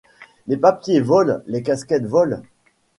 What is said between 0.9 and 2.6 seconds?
volent, les casquettes volent.